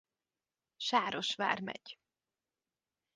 Sáros 0.77 1.35
Vármegy. 1.35 1.97